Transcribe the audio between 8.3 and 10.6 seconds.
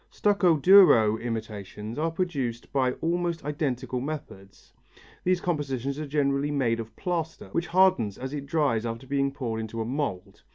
it dries after being poured into a mould.